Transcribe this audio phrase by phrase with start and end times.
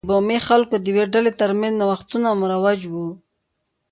[0.03, 2.93] د بومي خلکو د یوې ډلې ترمنځ نوښتونه مروج و.